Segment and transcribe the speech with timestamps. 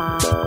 [0.00, 0.39] Bye.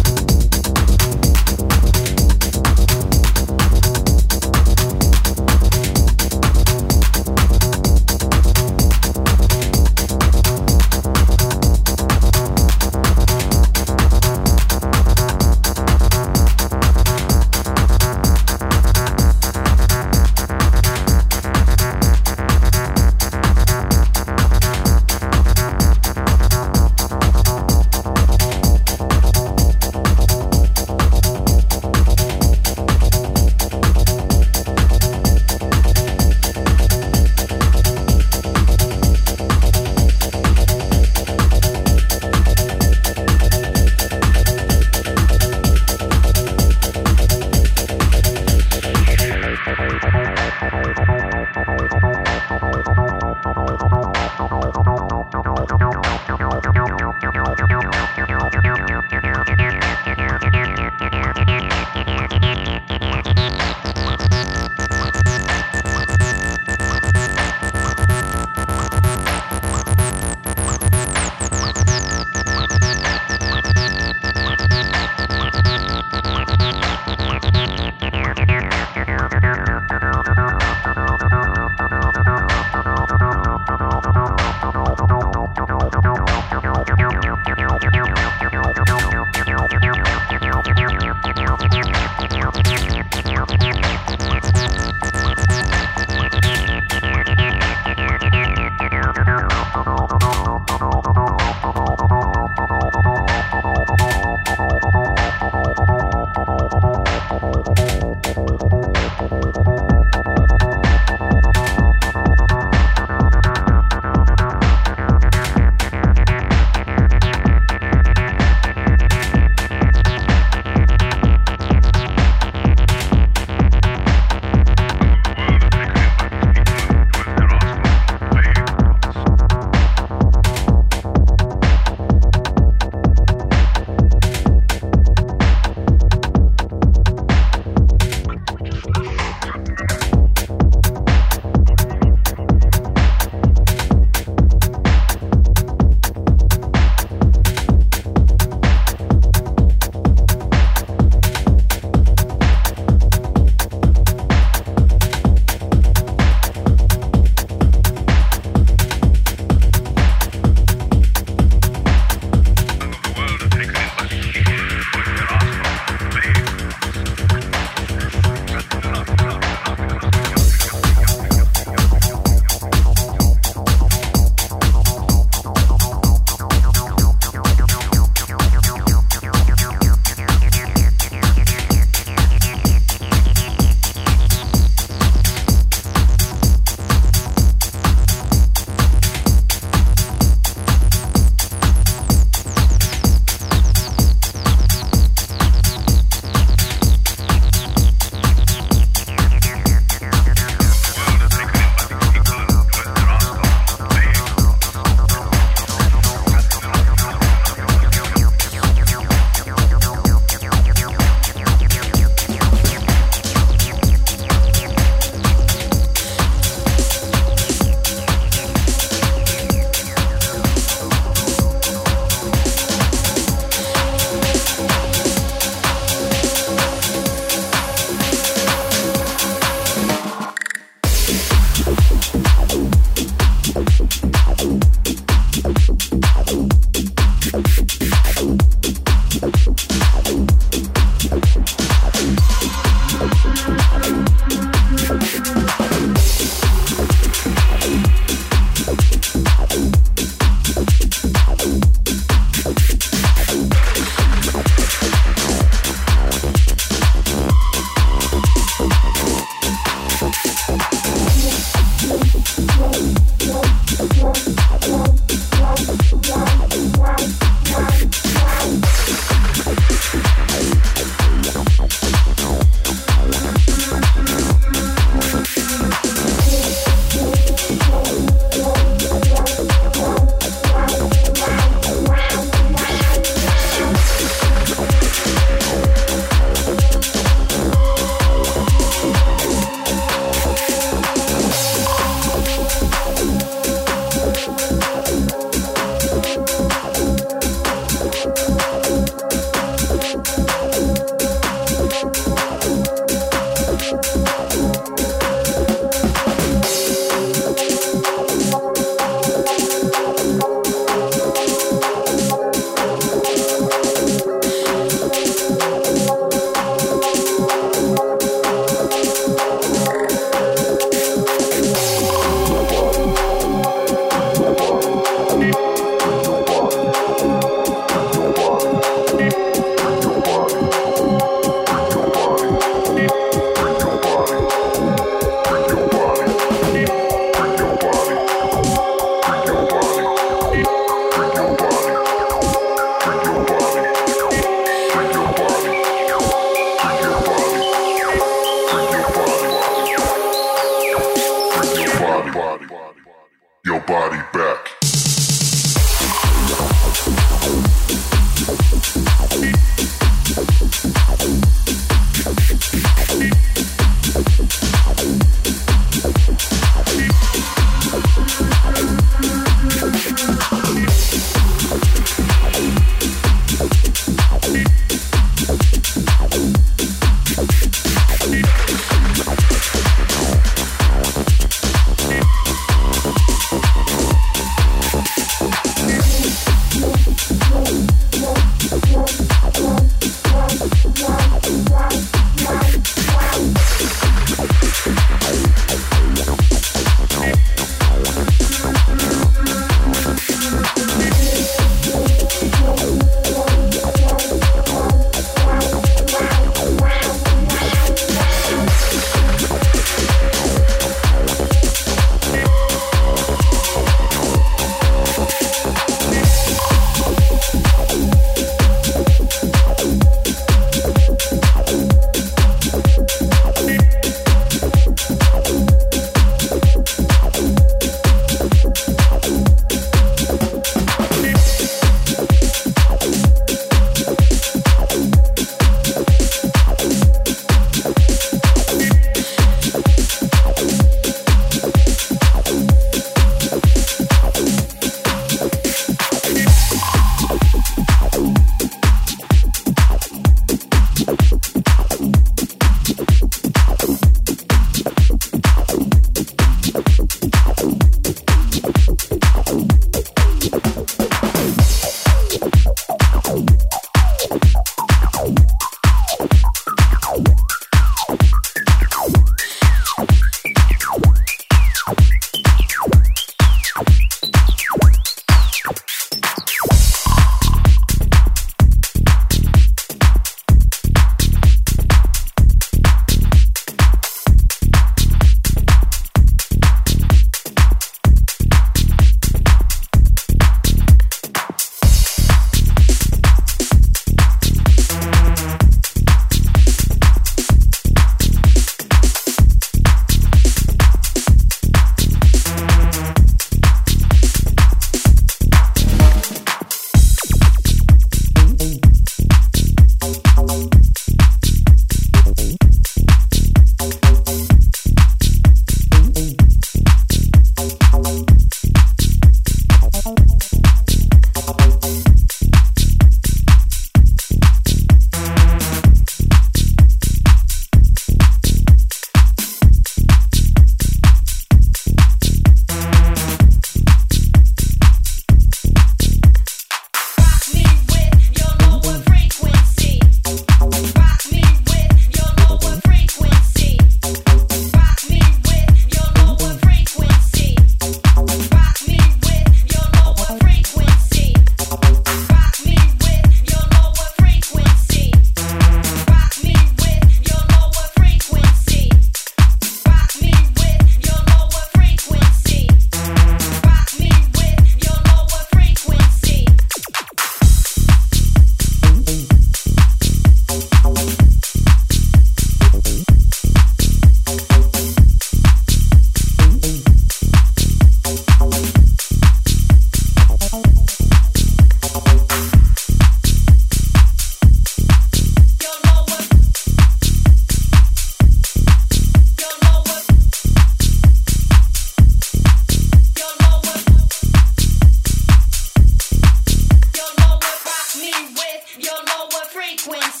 [599.63, 600.00] Quincy.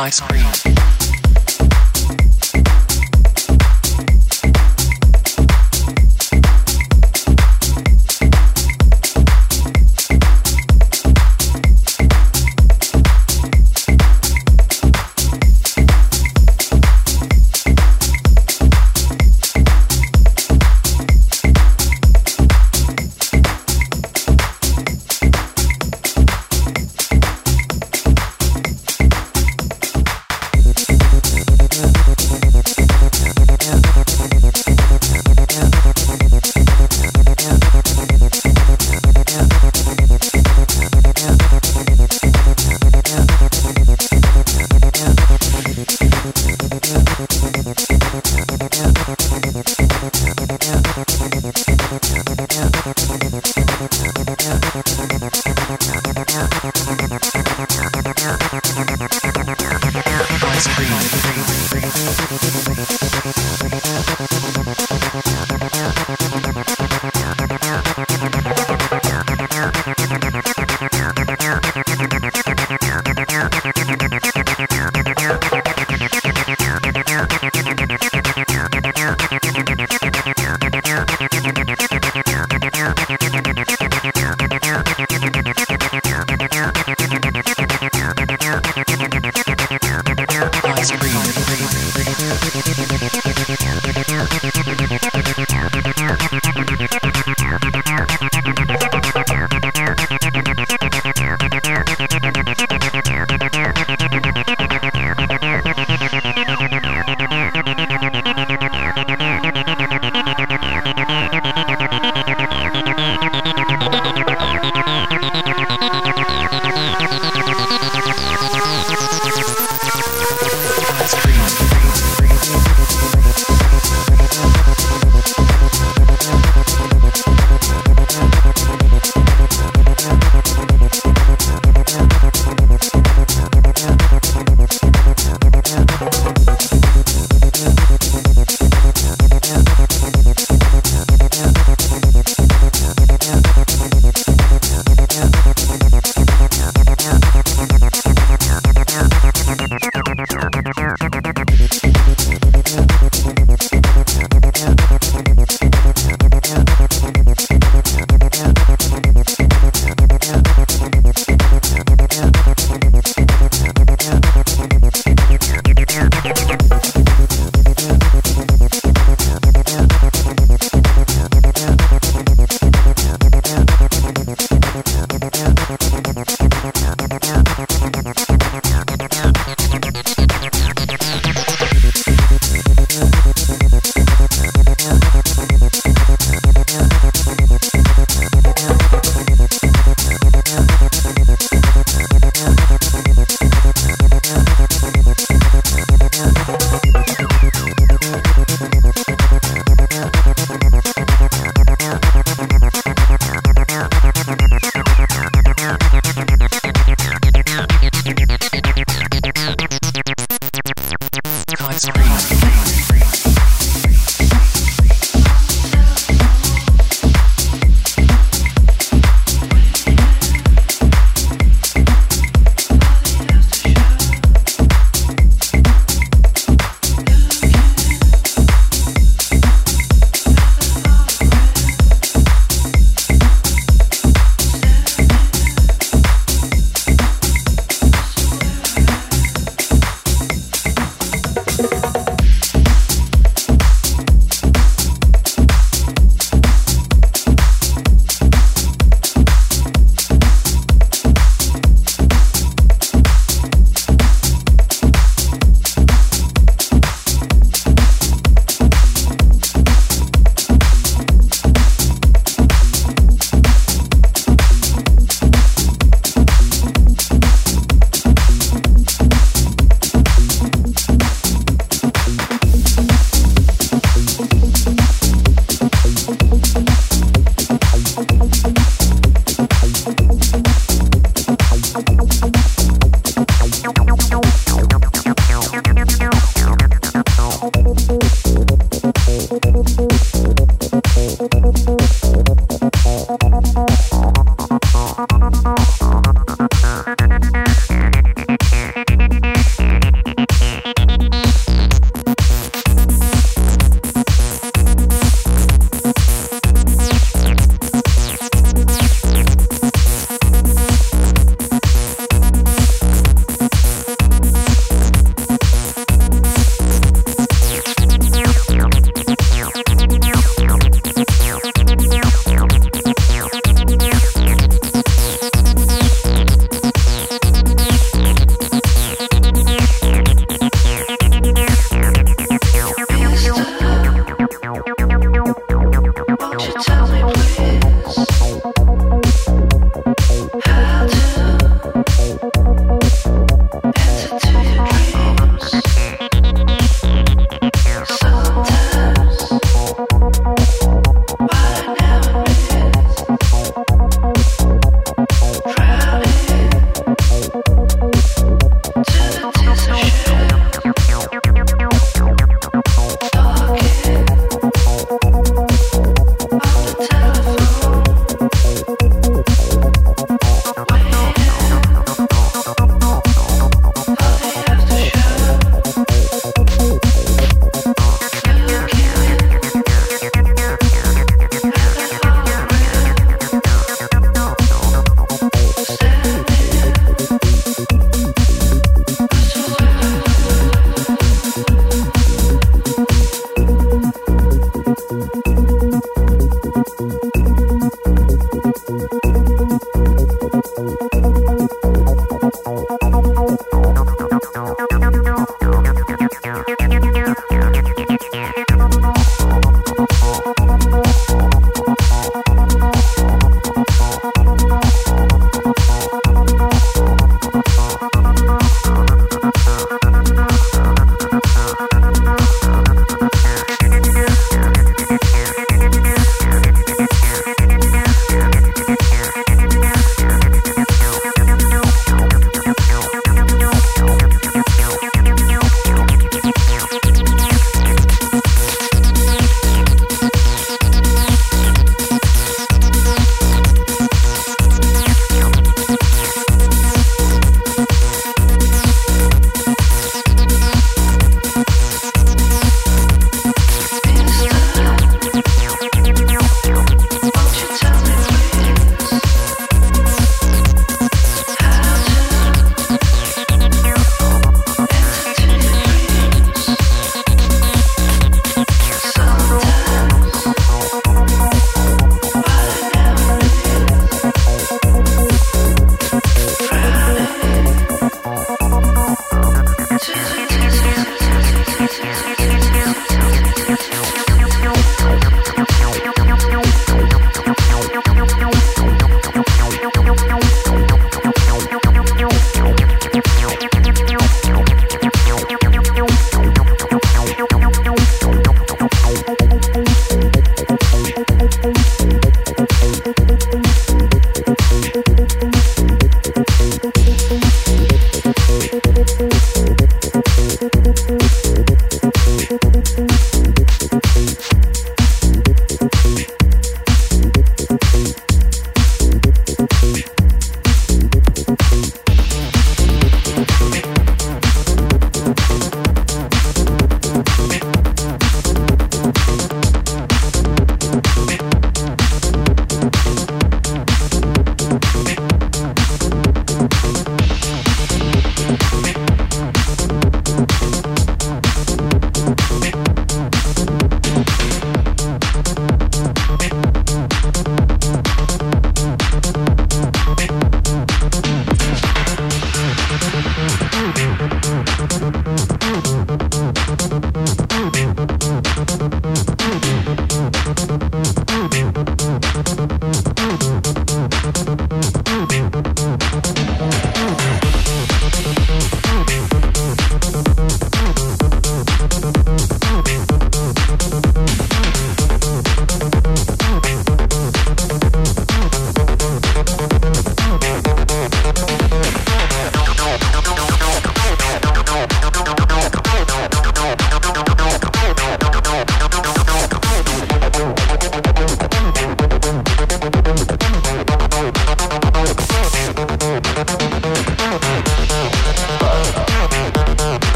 [0.00, 0.89] Ice cream.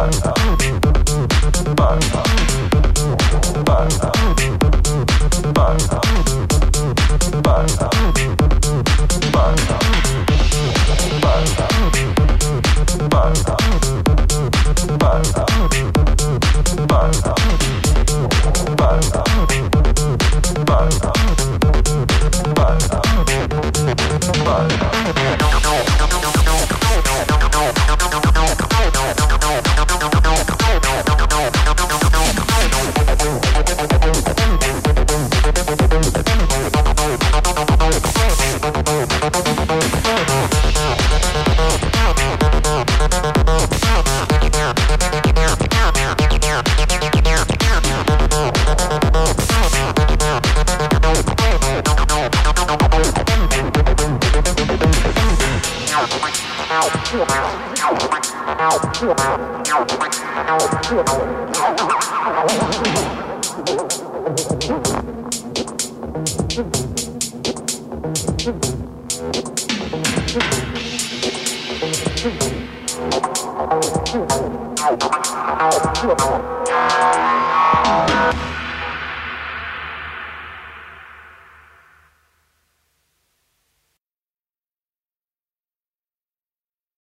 [0.00, 0.24] Thank